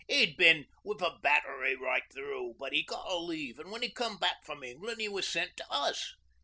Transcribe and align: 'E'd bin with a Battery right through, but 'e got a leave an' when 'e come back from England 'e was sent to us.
'E'd 0.09 0.35
bin 0.35 0.65
with 0.83 0.99
a 1.03 1.19
Battery 1.21 1.75
right 1.75 2.11
through, 2.11 2.55
but 2.57 2.73
'e 2.73 2.81
got 2.83 3.05
a 3.11 3.17
leave 3.17 3.59
an' 3.59 3.69
when 3.69 3.83
'e 3.83 3.89
come 3.91 4.17
back 4.17 4.43
from 4.43 4.63
England 4.63 4.99
'e 4.99 5.07
was 5.07 5.27
sent 5.27 5.55
to 5.57 5.65
us. 5.71 6.15